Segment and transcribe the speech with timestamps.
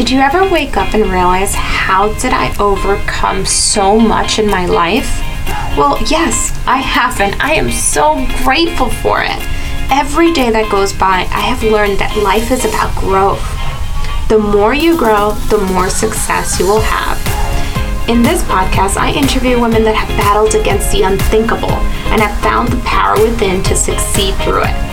[0.00, 4.64] Did you ever wake up and realize how did I overcome so much in my
[4.64, 5.18] life?
[5.76, 9.38] Well, yes, I have, and I am so grateful for it.
[9.92, 13.44] Every day that goes by, I have learned that life is about growth.
[14.30, 18.08] The more you grow, the more success you will have.
[18.08, 21.76] In this podcast, I interview women that have battled against the unthinkable
[22.08, 24.89] and have found the power within to succeed through it.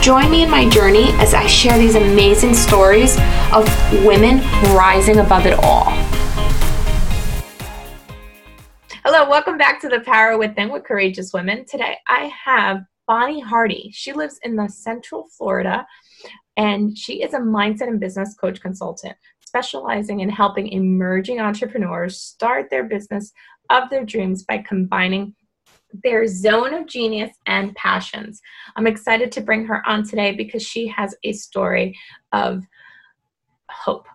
[0.00, 3.18] Join me in my journey as I share these amazing stories
[3.52, 3.68] of
[4.02, 4.38] women
[4.74, 5.90] rising above it all.
[9.04, 11.66] Hello, welcome back to the Power Within with Courageous Women.
[11.66, 13.90] Today I have Bonnie Hardie.
[13.92, 15.86] She lives in the Central Florida
[16.56, 22.70] and she is a mindset and business coach consultant specializing in helping emerging entrepreneurs start
[22.70, 23.32] their business
[23.68, 25.34] of their dreams by combining
[25.92, 28.40] their zone of genius and passions.
[28.76, 31.98] I'm excited to bring her on today because she has a story
[32.32, 32.64] of
[33.70, 34.06] hope.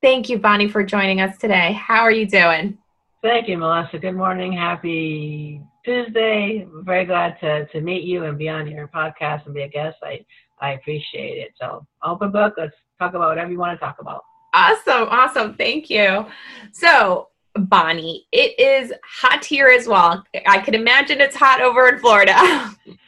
[0.00, 1.72] Thank you, Bonnie, for joining us today.
[1.72, 2.78] How are you doing?
[3.22, 3.98] Thank you, Melissa.
[3.98, 4.52] Good morning.
[4.52, 6.66] Happy Tuesday.
[6.66, 9.68] I'm very glad to, to meet you and be on your podcast and be a
[9.68, 9.98] guest.
[10.02, 10.24] I,
[10.60, 11.52] I appreciate it.
[11.60, 12.54] So, open book.
[12.56, 14.22] Let's talk about whatever you want to talk about.
[14.54, 15.08] Awesome.
[15.08, 15.54] Awesome.
[15.54, 16.26] Thank you.
[16.72, 18.26] So, Bonnie.
[18.32, 20.24] It is hot here as well.
[20.46, 22.34] I can imagine it's hot over in Florida.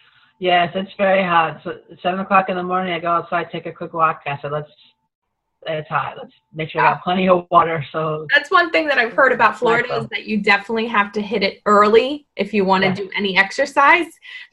[0.39, 1.61] yes, it's very hot.
[1.65, 4.23] So seven o'clock in the morning, I go outside, take a quick walk.
[4.27, 4.71] I said, let's.
[5.67, 6.19] It's hot.
[6.19, 7.83] Let's make sure I have plenty of water.
[7.91, 11.23] So that's one thing that I've heard about Florida is that you definitely have to
[11.23, 12.95] hit it early if you want to yeah.
[12.97, 14.09] do any exercise,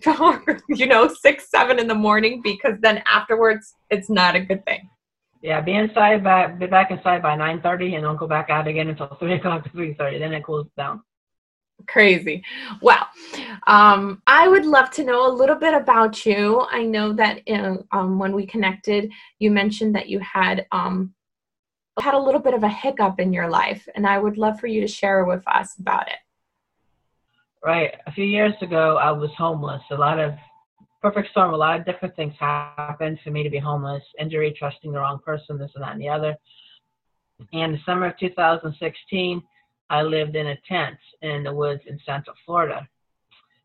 [0.70, 4.90] you know, six, seven in the morning, because then afterwards it's not a good thing.
[5.42, 8.68] Yeah, be inside by be back inside by nine thirty, and don't go back out
[8.68, 10.20] again until three o'clock to three thirty.
[10.20, 11.02] Then it cools down.
[11.88, 12.44] Crazy.
[12.80, 13.08] Well,
[13.66, 16.62] um, I would love to know a little bit about you.
[16.70, 21.16] I know that in, um, when we connected, you mentioned that you had um,
[22.00, 24.68] had a little bit of a hiccup in your life, and I would love for
[24.68, 26.20] you to share with us about it.
[27.64, 27.94] Right.
[28.08, 29.84] A few years ago, I was homeless.
[29.92, 30.34] A lot of
[31.02, 31.54] perfect storm.
[31.54, 35.20] A lot of different things happened for me to be homeless, injury, trusting the wrong
[35.26, 36.36] person, this and that and the other.
[37.54, 39.42] And the summer of 2016,
[39.90, 42.88] I lived in a tent in the woods in Central Florida.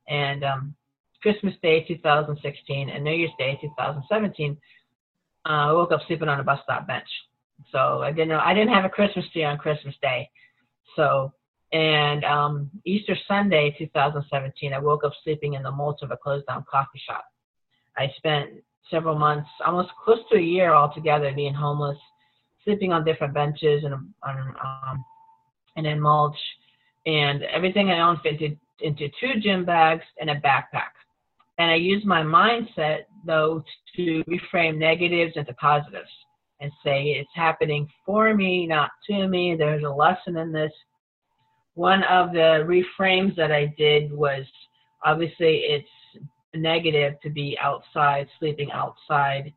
[0.08, 0.74] And um,
[1.22, 4.56] Christmas Day 2016 and New Year's Day 2017,
[5.44, 7.08] uh, I woke up sleeping on a bus stop bench.
[7.72, 10.28] So I didn't know I didn't have a Christmas tree on Christmas Day.
[10.94, 11.32] So
[11.72, 16.47] and um, Easter Sunday, 2017, I woke up sleeping in the mold of a closed
[16.47, 17.25] down coffee shop.
[17.97, 18.50] I spent
[18.91, 21.99] several months, almost close to a year altogether, being homeless,
[22.65, 25.04] sleeping on different benches and on um,
[25.77, 26.37] and in mulch,
[27.04, 30.94] and everything I owned fit into, into two gym bags and a backpack.
[31.59, 33.65] And I used my mindset though
[33.97, 36.10] to reframe negatives into positives
[36.60, 39.56] and say it's happening for me, not to me.
[39.56, 40.72] There's a lesson in this
[41.76, 44.44] one of the reframes that I did was
[45.04, 45.88] obviously it's
[46.54, 49.53] negative to be outside, sleeping outside.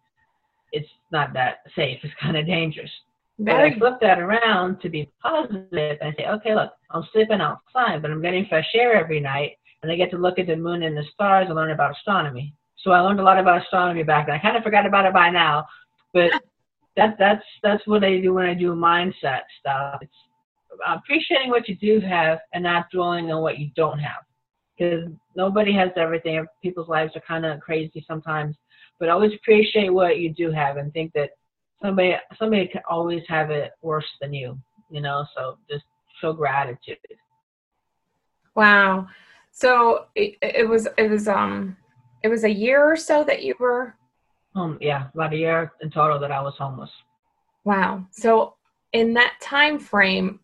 [0.73, 1.99] It's not that safe.
[2.03, 2.91] It's kind of dangerous.
[3.39, 8.01] But I flip that around to be positive and say, okay, look, I'm sleeping outside,
[8.01, 10.83] but I'm getting fresh air every night, and I get to look at the moon
[10.83, 12.53] and the stars and learn about astronomy.
[12.83, 14.35] So I learned a lot about astronomy back then.
[14.35, 15.65] I kind of forgot about it by now,
[16.13, 16.31] but
[16.97, 19.99] that that's that's what I do when I do mindset stuff.
[20.01, 20.11] It's
[20.87, 24.23] appreciating what you do have and not dwelling on what you don't have.
[24.77, 26.45] Because nobody has everything.
[26.61, 28.55] People's lives are kind of crazy sometimes,
[28.99, 31.31] but always appreciate what you do have and think that
[31.81, 34.57] somebody somebody can always have it worse than you.
[34.89, 35.83] You know, so just
[36.21, 36.97] show gratitude.
[38.55, 39.07] Wow.
[39.51, 41.75] So it, it was it was um
[42.23, 43.95] it was a year or so that you were
[44.55, 46.91] um yeah about a year in total that I was homeless.
[47.65, 48.05] Wow.
[48.11, 48.55] So
[48.93, 50.39] in that time frame,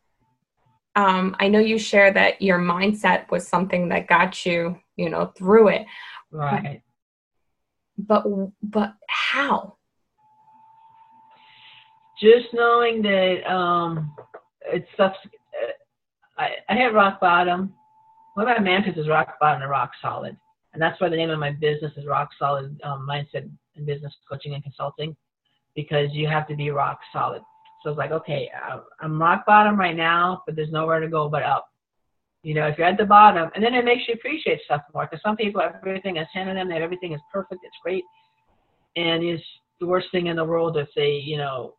[0.95, 5.33] um, I know you share that your mindset was something that got you, you know,
[5.37, 5.85] through it.
[6.31, 6.81] Right.
[7.97, 8.25] But
[8.61, 9.77] but how?
[12.21, 14.15] Just knowing that um,
[14.65, 14.87] it's.
[14.97, 15.09] Uh,
[16.37, 17.73] I, I hit rock bottom.
[18.35, 20.37] One of my mantras is rock bottom and rock solid,
[20.73, 24.13] and that's why the name of my business is Rock Solid um, Mindset and Business
[24.29, 25.15] Coaching and Consulting,
[25.73, 27.41] because you have to be rock solid
[27.85, 28.49] so it's like, okay,
[28.99, 31.69] I'm rock bottom right now, but there's nowhere to go but up.
[32.41, 35.05] You know, if you're at the bottom, and then it makes you appreciate stuff more.
[35.05, 38.03] Because some people, everything is handed them, that everything is perfect, it's great,
[38.95, 39.43] and it's
[39.79, 41.75] the worst thing in the world if they, you know,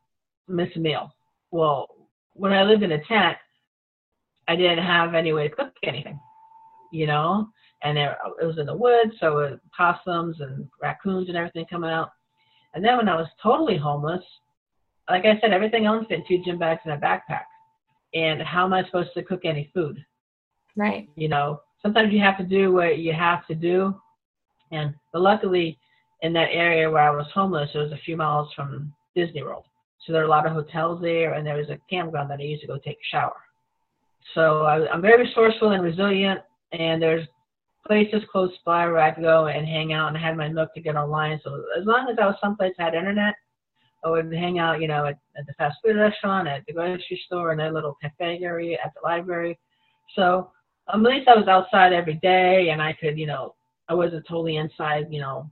[0.47, 1.13] miss a meal.
[1.51, 1.89] Well,
[2.35, 3.37] when I lived in a tent,
[4.47, 6.21] I didn't have any way to cook anything,
[6.93, 7.49] you know,
[7.83, 11.91] and there, it was in the woods, so it possums and raccoons and everything coming
[11.91, 12.11] out.
[12.75, 14.23] And then when I was totally homeless,
[15.09, 17.45] like I said, everything else fit in two gym bags and a backpack.
[18.15, 20.05] And how am I supposed to cook any food?
[20.77, 21.09] Right.
[21.17, 23.95] You know, sometimes you have to do what you have to do.
[24.73, 25.79] And but luckily,
[26.23, 29.65] in that area where I was homeless, it was a few miles from Disney World.
[30.05, 32.45] So there are a lot of hotels there, and there was a campground that I
[32.45, 33.37] used to go take a shower.
[34.35, 36.41] So I, I'm very resourceful and resilient,
[36.73, 37.27] and there's
[37.87, 40.75] places close by where I could go and hang out and I had my nook
[40.75, 41.41] to get online.
[41.45, 43.35] So as long as I was someplace that had internet,
[44.07, 47.21] I would hang out, you know, at, at the fast food restaurant, at the grocery
[47.27, 49.59] store, in that little cafe area, at the library.
[50.15, 50.51] So
[50.89, 53.55] um, at least I was outside every day and I could, you know,
[53.89, 55.51] I wasn't totally inside, you know,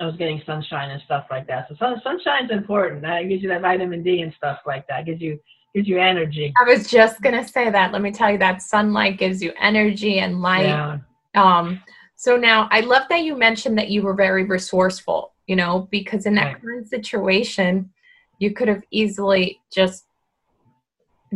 [0.00, 1.68] I was getting sunshine and stuff like that.
[1.68, 3.02] So sun, sunshine's important.
[3.02, 5.00] That gives you that vitamin D and stuff like that.
[5.00, 5.38] It gives you
[5.74, 6.52] gives you energy.
[6.58, 7.92] I was just gonna say that.
[7.92, 10.66] Let me tell you that sunlight gives you energy and light.
[10.66, 10.98] Yeah.
[11.34, 11.82] Um,
[12.16, 16.26] so now I love that you mentioned that you were very resourceful, you know, because
[16.26, 16.60] in that Right.
[16.60, 17.92] current situation,
[18.38, 20.06] you could have easily just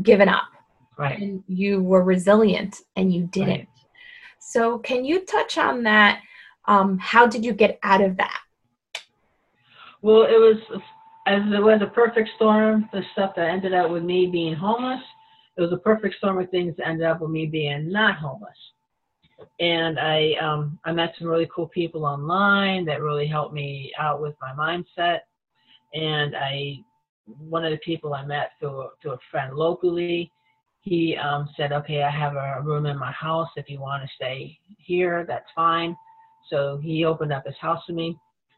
[0.03, 0.49] given up
[0.99, 1.19] Right.
[1.19, 3.49] and you were resilient and you didn't.
[3.49, 3.69] Right.
[4.39, 6.21] So can you touch on that?
[6.67, 8.41] Um, how did you get out of that?
[10.03, 10.57] Well, it was
[11.27, 12.89] as it was a perfect storm.
[12.93, 15.03] The stuff that ended up with me being homeless,
[15.57, 18.57] it was a perfect storm of things that ended up with me being not homeless.
[19.59, 24.21] And I um, I met some really cool people online that really helped me out
[24.21, 25.21] with my mindset.
[25.95, 26.79] And I
[27.27, 30.31] one of the people I met through through a friend locally,
[30.81, 33.49] he um, said, "Okay, I have a room in my house.
[33.57, 35.97] If you want to stay here, that's fine."
[36.49, 38.17] So he opened up his house to me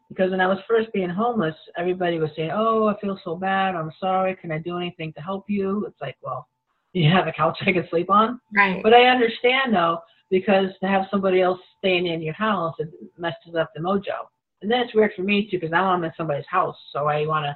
[0.09, 3.75] because when I was first being homeless, everybody was saying, "Oh, I feel so bad.
[3.75, 4.35] I'm sorry.
[4.35, 6.47] Can I do anything to help you?" It's like, well,
[6.93, 8.39] you have a couch I can sleep on.
[8.55, 8.81] Right.
[8.83, 9.99] But I understand though,
[10.33, 12.89] because to have somebody else staying in your house, it
[13.19, 14.25] messes up the mojo.
[14.63, 17.27] And then it's weird for me too, because now I'm in somebody's house, so I
[17.27, 17.55] want to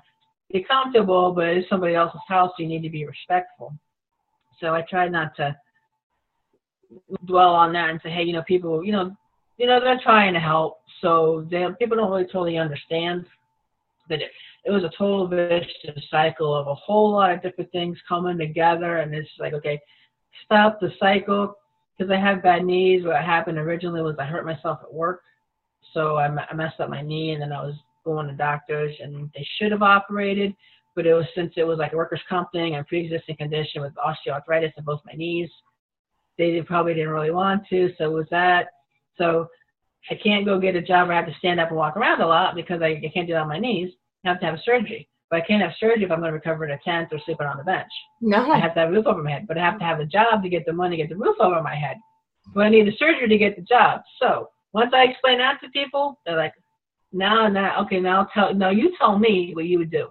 [0.54, 3.74] be comfortable, but it's somebody else's house, so you need to be respectful.
[4.62, 5.58] So I try not to
[7.26, 9.12] dwell on that and say, hey, you know, people, you know,
[9.58, 13.26] you know, they're trying to help, so they people don't really totally understand
[14.08, 14.30] that it,
[14.66, 18.98] it was a total vicious cycle of a whole lot of different things coming together,
[18.98, 19.80] and it's like, okay,
[20.46, 21.56] stop the cycle
[21.98, 23.06] because I have bad knees.
[23.06, 25.24] What happened originally was I hurt myself at work,
[25.94, 29.46] so I messed up my knee, and then I was going to doctors, and they
[29.58, 30.56] should have operated,
[30.96, 33.94] but it was since it was like a workers' comp thing and pre-existing condition with
[33.96, 35.50] osteoarthritis in both my knees.
[36.38, 38.68] They probably didn't really want to, so it was that.
[39.18, 39.48] So
[40.10, 42.22] I can't go get a job where I have to stand up and walk around
[42.22, 43.92] a lot because I, I can't do that on my knees.
[44.24, 45.10] I have to have surgery.
[45.30, 47.48] But I can't have surgery if I'm going to recover in a tent or sleeping
[47.48, 47.92] on the bench.
[48.22, 48.52] no.
[48.52, 50.06] I have to have a roof over my head, but I have to have a
[50.06, 51.98] job to get the money to get the roof over my head.
[52.56, 54.02] But I need the surgery to get the job.
[54.22, 56.54] So once I explain that to people, they're like,
[57.12, 60.08] "No, no, okay, now tell, no, you tell me what you would do."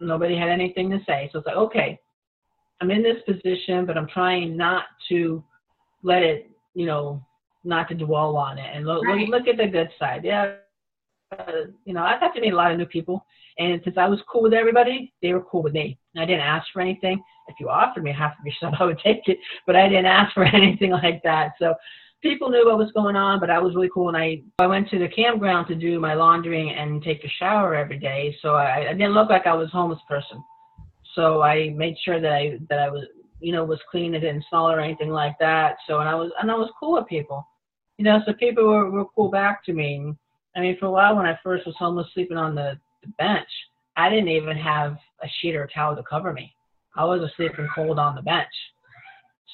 [0.00, 1.98] Nobody had anything to say, so it's like, okay,
[2.80, 5.44] I'm in this position, but I'm trying not to
[6.02, 7.22] let it, you know,
[7.64, 9.28] not to dwell on it and look, Right.
[9.28, 10.24] look, look at the good side.
[10.24, 10.54] Yeah,
[11.84, 13.24] you know, I've had to meet a lot of new people,
[13.58, 15.98] and since I was cool with everybody, they were cool with me.
[16.14, 17.22] And I didn't ask for anything.
[17.48, 20.06] If you offered me half of your stuff, I would take it, but I didn't
[20.06, 21.52] ask for anything like that.
[21.58, 21.74] So
[22.22, 24.08] people knew what was going on, but I was really cool.
[24.08, 27.74] And I, I went to the campground to do my laundry and take a shower
[27.74, 30.42] every day, so I, I didn't look like I was a homeless person.
[31.14, 33.04] So I made sure that I that I was,
[33.40, 34.14] you know, was clean.
[34.14, 35.76] It didn't smell or anything like that.
[35.88, 37.46] So and I was and I was cool with people,
[37.98, 38.20] you know.
[38.24, 40.14] So people were, were cool back to me.
[40.56, 43.48] I mean, for a while when I first was homeless, sleeping on the, the bench,
[43.96, 46.52] I didn't even have a sheet or a towel to cover me.
[46.96, 48.48] I was sleeping cold on the bench.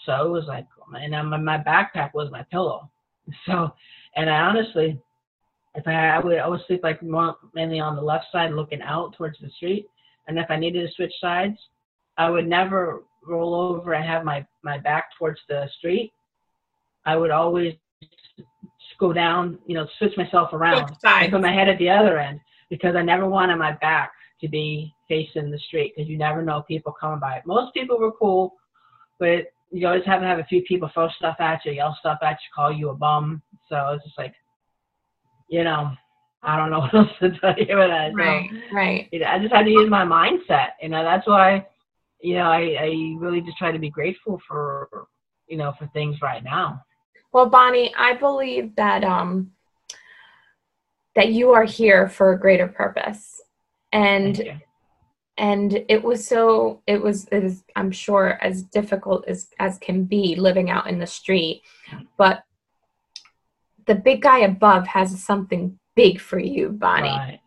[0.05, 2.91] So it was like, oh and then my, my backpack was my pillow.
[3.45, 3.73] So,
[4.15, 5.01] and I honestly,
[5.75, 8.81] if I, I would, I would sleep like more, mainly on the left side, looking
[8.83, 9.89] out towards the street.
[10.29, 11.59] And if I needed to switch sides,
[12.17, 16.13] I would never roll over and have my my back towards the street.
[17.05, 17.75] I would always
[18.99, 22.41] go down, you know, switch myself around and put my head at the other end
[22.71, 26.63] because I never wanted my back to be facing the street because you never know
[26.63, 27.43] people coming by.
[27.47, 28.55] Most people were cool,
[29.19, 32.19] but you always have to have a few people throw stuff at you, yell stuff
[32.23, 33.43] at you, call you a bum.
[33.69, 34.35] So it's just like,
[35.49, 35.93] you know,
[36.43, 38.11] I don't know what else to tell you about that.
[38.13, 38.51] So, Right.
[38.73, 39.09] Right.
[39.13, 40.71] you know, I just had to use my mindset.
[40.81, 41.67] You know, that's why,
[42.21, 45.07] you know, I, I really just try to be grateful for,
[45.49, 46.83] you know, for things right now.
[47.37, 49.53] Well, Bonnie, I believe that um
[51.15, 53.43] that you are here for a greater purpose.
[53.93, 54.59] And
[55.37, 60.05] and it was so it was it is I'm sure as difficult as as can
[60.05, 61.61] be living out in the street,
[62.17, 62.43] but
[63.85, 67.11] the big guy above has something big for you, Bonnie.
[67.11, 67.41] Right.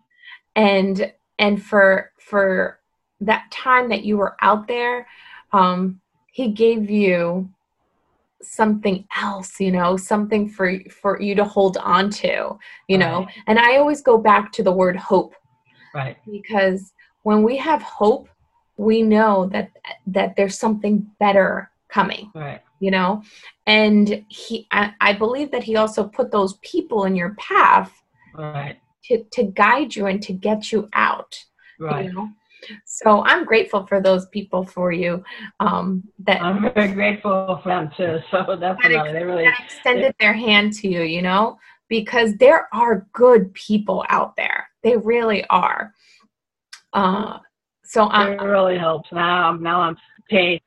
[0.55, 2.79] And and for for
[3.21, 5.07] that time that you were out there
[5.51, 5.99] um
[6.31, 7.49] he gave you
[8.41, 13.59] something else you know something for for you to hold on to you know and
[13.59, 15.35] i always go back to the word hope
[15.93, 16.17] Right.
[16.31, 16.93] because
[17.23, 18.29] when we have hope
[18.77, 19.71] we know that
[20.07, 22.61] that there's something better coming Right.
[22.79, 23.23] you know
[23.67, 27.91] and he I, I believe that he also put those people in your path
[28.33, 28.77] Right.
[29.05, 31.35] to to guide you and to get you out
[31.79, 32.05] Right.
[32.05, 32.29] you know
[32.85, 35.23] so i'm grateful for those people for you
[35.59, 38.19] um that I'm very grateful for them too.
[38.31, 39.43] So definitely, they really.
[39.45, 44.67] that extended their hand to you, you know, because there are good people out there.
[44.83, 45.93] They really are.
[46.93, 47.39] Uh,
[47.83, 49.11] so It um, really helps.
[49.11, 49.97] Now, I'm now I'm
[50.29, 50.61] paid.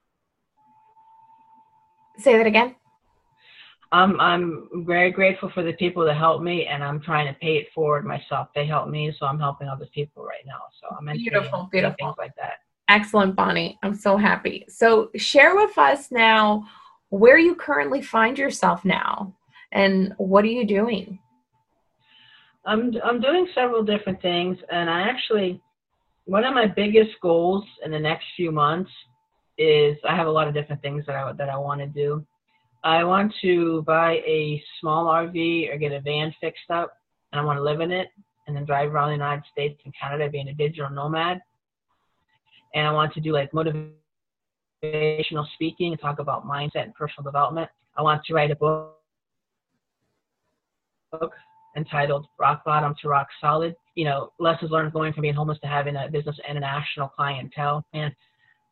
[2.18, 2.74] say that again.
[3.92, 7.56] I'm I'm very grateful for the people that helped me, and I'm trying to pay
[7.58, 8.48] it forward myself.
[8.54, 10.60] They helped me, so I'm helping other people right now.
[10.80, 11.96] So I'm Beautiful, beautiful.
[11.98, 12.60] things like that.
[12.88, 13.78] Excellent, Bonnie.
[13.82, 14.64] I'm so happy.
[14.68, 16.66] So share with us now
[17.10, 19.34] where you currently find yourself now
[19.72, 21.18] and what are you doing?
[22.64, 25.60] I'm I'm doing several different things, and I actually
[26.24, 28.90] one of my biggest goals in the next few months
[29.58, 32.24] is I have a lot of different things that I that I want to do.
[32.84, 36.96] I want to buy a small RV or get a van fixed up,
[37.32, 38.08] and I want to live in it,
[38.46, 41.40] and then drive around the United States and Canada, being a digital nomad.
[42.74, 43.92] And I want to do like motivational
[45.54, 47.70] speaking and talk about mindset and personal development.
[47.96, 48.96] I want to write a book
[51.12, 51.32] book
[51.76, 53.76] entitled Rock Bottom to Rock Solid.
[53.94, 57.08] You know, lessons learned going from being homeless to having a business and a national
[57.08, 57.84] clientele.
[57.92, 58.14] And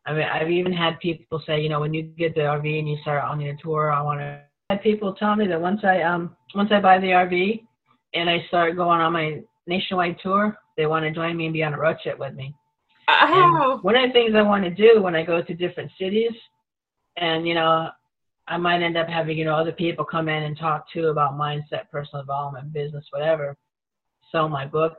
[0.05, 2.89] I mean, I've even had people say, you know, when you get the RV and
[2.89, 4.41] you start on your tour, I want to.
[4.69, 7.63] Had people tell me that once I um once I buy the RV
[8.13, 11.63] and I start going on my nationwide tour, they want to join me and be
[11.63, 12.55] on a road trip with me.
[13.09, 15.91] Oh, And one of the things I want to do when I go to different
[15.99, 16.31] cities,
[17.17, 17.89] and you know,
[18.47, 21.37] I might end up having you know other people come in and talk too about
[21.37, 23.57] mindset, personal development, business, whatever.
[24.31, 24.97] Sell my book,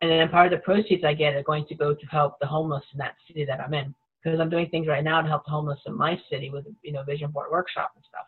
[0.00, 2.46] and then part of the proceeds I get are going to go to help the
[2.46, 3.94] homeless in that city that I'm in.
[4.22, 6.92] Because I'm doing things right now to help the homeless in my city with you
[6.92, 8.26] know vision board workshop and stuff.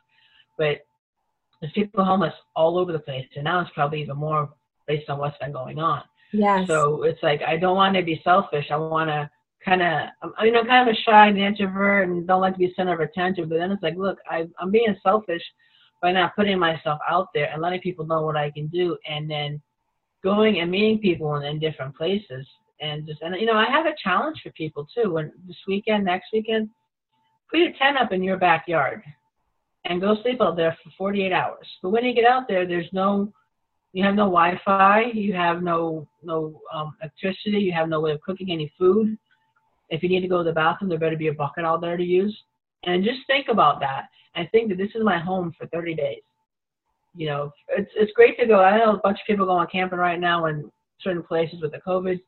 [0.59, 0.87] But
[1.61, 4.51] there's people homeless all over the place, and now it's probably even more
[4.87, 6.03] based on what's been going on.
[6.33, 6.67] Yeah.
[6.67, 8.67] So it's like I don't want to be selfish.
[8.71, 9.31] I want to
[9.65, 12.73] kind of, you know, kind of a shy and introvert and don't like to be
[12.77, 13.49] center of attention.
[13.49, 15.43] But then it's like, look, I, I'm being selfish
[16.03, 19.31] by not putting myself out there and letting people know what I can do, and
[19.31, 19.61] then
[20.23, 22.47] going and meeting people in, in different places.
[22.81, 25.13] And just, and you know, I have a challenge for people too.
[25.13, 26.71] When this weekend, next weekend,
[27.51, 29.03] put your tent up in your backyard
[29.85, 31.67] and go sleep out there for 48 hours.
[31.83, 33.33] But when you get out there, there's no
[33.93, 38.21] you have no Wi-Fi, you have no no um, electricity, you have no way of
[38.23, 39.17] cooking any food.
[39.89, 41.97] If you need to go to the bathroom, there better be a bucket out there
[41.97, 42.37] to use.
[42.85, 46.23] And just think about that, and think that this is my home for 30 days.
[47.15, 48.61] You know, it's it's great to go.
[48.61, 51.81] I know a bunch of people going camping right now in certain places with the
[51.87, 52.21] COVID,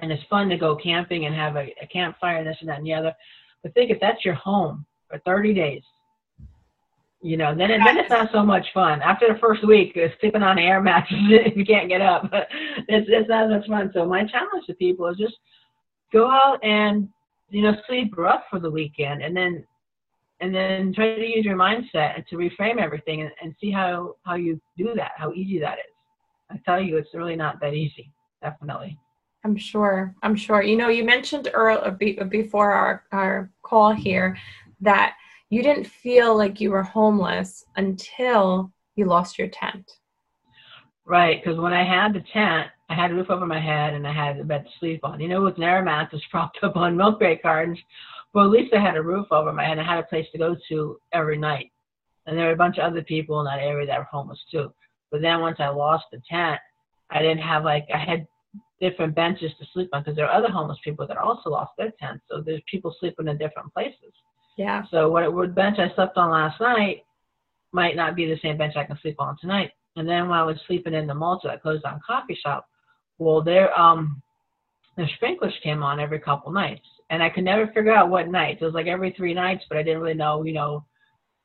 [0.00, 2.78] and it's fun to go camping and have a, a campfire and this and that
[2.78, 3.14] and the other.
[3.62, 5.82] But think if that's your home for 30 days,
[7.24, 9.00] you know, then then it's not so much fun.
[9.00, 12.28] After the first week, sleeping on air mattresses if you can't get up.
[12.32, 13.90] it's it's not as much fun.
[13.94, 15.34] So my challenge to people is just
[16.12, 17.08] go out and
[17.48, 19.64] you know sleep rough for the weekend, and then
[20.40, 24.34] and then try to use your mindset to reframe everything and, and see how how
[24.34, 25.94] you do that, how easy that is.
[26.50, 28.12] I tell you, it's really not that easy.
[28.42, 28.98] Definitely.
[29.44, 30.14] I'm sure.
[30.22, 30.62] I'm sure.
[30.62, 34.38] You know, you mentioned earlier uh, before our, our call here
[34.80, 35.14] that
[35.50, 39.90] you didn't feel like you were homeless until you lost your tent.
[41.04, 44.06] Right, because when I had the tent, I had a roof over my head and
[44.06, 45.20] I had a bed to sleep on.
[45.20, 47.78] You know, with an air mattress propped up on milk crate cartons,
[48.32, 49.78] well, at least I had a roof over my head.
[49.78, 51.70] and I had a place to go to every night.
[52.26, 54.72] And there were a bunch of other people in that area that were homeless too.
[55.10, 56.58] But then once I lost the tent,
[57.10, 58.26] I didn't have like I had
[58.80, 61.92] different benches to sleep on because there are other homeless people that also lost their
[62.00, 62.24] tents.
[62.30, 64.12] So there's people sleeping in different places.
[64.56, 64.82] Yeah.
[64.90, 67.04] So what what bench I slept on last night
[67.72, 69.72] might not be the same bench I can sleep on tonight.
[69.96, 72.66] And then when I was sleeping in the Malta, I closed down coffee shop.
[73.18, 74.22] Well, there um
[74.96, 78.62] the sprinklers came on every couple nights, and I could never figure out what nights.
[78.62, 80.84] It was like every three nights, but I didn't really know, you know.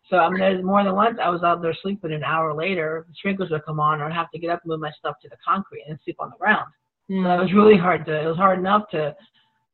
[0.09, 2.13] So I mean, there's more than once I was out there sleeping.
[2.13, 4.69] An hour later, the sprinklers would come on, or I'd have to get up and
[4.69, 6.71] move my stuff to the concrete and sleep on the ground.
[7.09, 8.21] So it was really hard to.
[8.21, 9.15] It was hard enough to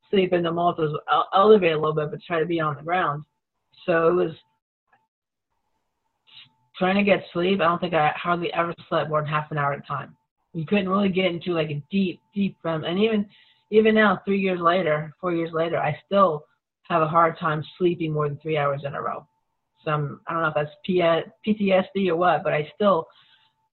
[0.10, 2.82] sleep in the Malta's ele- elevator a little bit, but try to be on the
[2.82, 3.26] ground.
[3.86, 4.32] So it was
[6.78, 7.60] trying to get sleep.
[7.60, 10.16] I don't think I hardly ever slept more than half an hour at a time.
[10.54, 13.28] You couldn't really get into like a deep, deep REM, and even
[13.72, 16.46] even now, three years later, four years later, I still
[16.84, 19.28] have a hard time sleeping more than three hours in a row.
[19.84, 23.08] Some I don't know if that's PTSD or what, but I still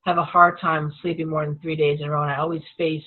[0.05, 2.63] have a hard time sleeping more than three days in a row, and I always
[2.77, 3.05] face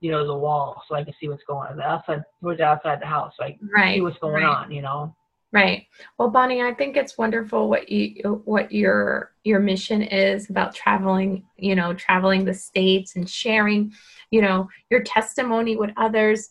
[0.00, 1.76] you know the wall so I can see what's going on.
[1.76, 4.44] The outside towards outside the house, so I can right, see what's going right.
[4.44, 4.70] on.
[4.70, 5.14] You know.
[5.50, 5.86] Right.
[6.18, 11.44] Well, Bonnie, I think it's wonderful what you what your your mission is about traveling,
[11.56, 13.92] you know, traveling the states and sharing,
[14.30, 16.50] you know, your testimony with others.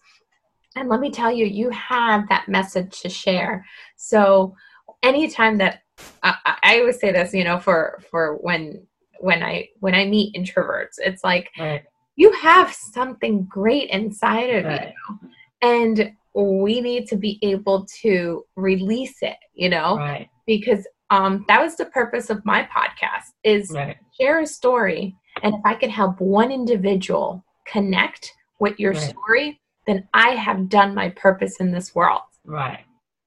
[0.75, 3.65] And let me tell you, you have that message to share.
[3.97, 4.55] So
[5.03, 5.83] anytime that
[6.23, 8.85] I, I always say this, you know, for for when
[9.19, 11.83] when I when I meet introverts, it's like right.
[12.17, 14.93] You have something great inside of Right.
[15.11, 15.29] you.
[15.61, 20.29] And we need to be able to release it, you know, Right.
[20.45, 23.95] because um, that was the purpose of my podcast is Right.
[24.19, 25.15] share a story.
[25.41, 30.93] And if I can help one individual connect with your story, then I have done
[30.93, 32.79] my purpose in this world Right.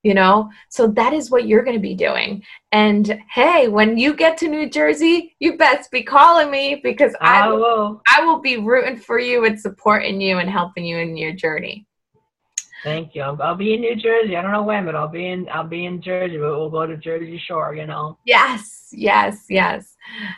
[0.02, 2.42] You know so that is what you're going to be doing
[2.72, 7.40] and hey when you get to new jersey you best be calling me because i
[7.40, 11.16] I will, i will be rooting for you and supporting you and helping you in
[11.16, 11.86] your journey
[12.82, 13.22] Thank you.
[13.22, 14.36] I'll, I'll be in New Jersey.
[14.36, 15.46] I don't know when, but I'll be in.
[15.50, 16.38] I'll be in Jersey.
[16.38, 17.74] But we'll go to Jersey Shore.
[17.74, 18.16] You know.
[18.24, 19.89] yes yes yes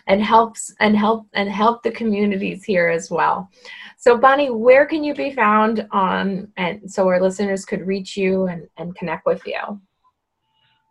[0.06, 3.50] and helps and help and help the communities here as well
[3.96, 8.46] so bonnie where can you be found on and so our listeners could reach you
[8.46, 9.80] and, and connect with you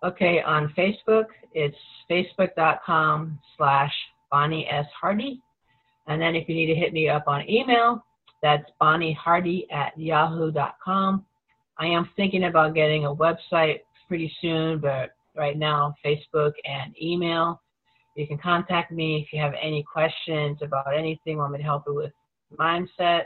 [0.03, 0.41] Okay.
[0.41, 1.77] On Facebook, it's
[2.09, 3.93] facebook.com slash
[4.31, 5.39] Bonnie S Hardie,
[6.07, 8.03] and then if you need to hit me up on email,
[8.41, 11.25] that's Bonnie Hardie at yahoo.com.
[11.77, 17.61] I am thinking about getting a website pretty soon, but right now, Facebook and email.
[18.15, 21.83] You can contact me if you have any questions about anything, want me to help
[21.87, 22.11] you with
[22.59, 23.23] mindset,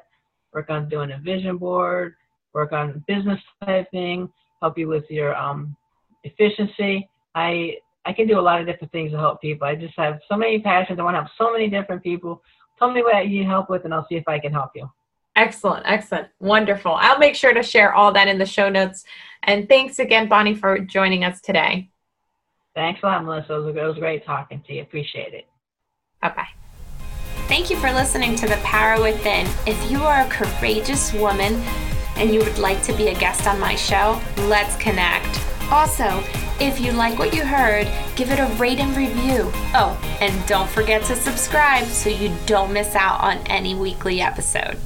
[0.54, 2.16] work on doing a vision board,
[2.54, 5.76] work on business type thing, help you with your um,
[6.24, 7.10] efficiency.
[7.34, 9.68] I I can do a lot of different things to help people.
[9.68, 11.00] I just have so many passions.
[11.00, 12.44] I want to help so many different people.
[12.78, 14.90] Tell me what you need help with, and I'll see if I can help you.
[15.36, 16.94] Excellent, excellent, wonderful.
[16.94, 19.04] I'll make sure to share all that in the show notes.
[19.44, 21.90] And thanks again, Bonnie, for joining us today.
[22.76, 23.66] Thanks a lot, Melissa.
[23.68, 24.82] It was, great talking to you.
[24.82, 25.48] Appreciate it.
[26.22, 26.48] Bye bye.
[27.48, 29.48] Thank you for listening to The Power Within.
[29.66, 31.54] If you are a courageous woman
[32.18, 35.40] and you would like to be a guest on my show, let's connect.
[35.72, 36.24] Also,
[36.60, 39.50] if you like what you heard, give it a rate and review.
[39.74, 44.78] Oh, and don't forget to subscribe so you don't miss out on any weekly episode.